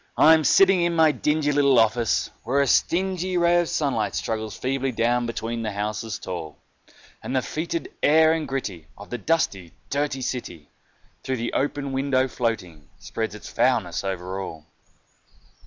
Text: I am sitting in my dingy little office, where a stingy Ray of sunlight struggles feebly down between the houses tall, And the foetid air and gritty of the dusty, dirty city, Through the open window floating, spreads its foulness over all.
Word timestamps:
I 0.17 0.33
am 0.33 0.43
sitting 0.43 0.81
in 0.81 0.95
my 0.95 1.11
dingy 1.11 1.51
little 1.51 1.77
office, 1.77 2.31
where 2.43 2.59
a 2.59 2.65
stingy 2.65 3.37
Ray 3.37 3.61
of 3.61 3.69
sunlight 3.69 4.15
struggles 4.15 4.57
feebly 4.57 4.91
down 4.91 5.27
between 5.27 5.61
the 5.61 5.73
houses 5.73 6.17
tall, 6.17 6.57
And 7.21 7.35
the 7.35 7.43
foetid 7.43 7.89
air 8.01 8.33
and 8.33 8.47
gritty 8.47 8.87
of 8.97 9.11
the 9.11 9.19
dusty, 9.19 9.73
dirty 9.91 10.23
city, 10.23 10.69
Through 11.23 11.37
the 11.37 11.53
open 11.53 11.91
window 11.91 12.27
floating, 12.27 12.89
spreads 12.97 13.35
its 13.35 13.47
foulness 13.49 14.03
over 14.03 14.39
all. 14.41 14.65